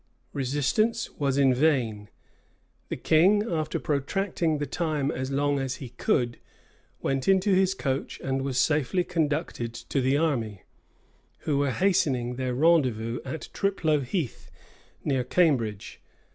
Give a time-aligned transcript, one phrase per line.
[0.33, 2.09] Resistance was vain.
[2.89, 6.39] The king, after protracting the time as long as he could,
[7.03, 10.63] went into his coach and was safely conducted to the army,
[11.41, 14.49] who were hastening to their rendezvous at Triplo Heath,
[15.05, 16.01] near Cambridge.